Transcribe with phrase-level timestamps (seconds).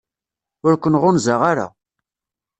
[0.65, 1.67] Ur ken-ɣunzaɣ ara.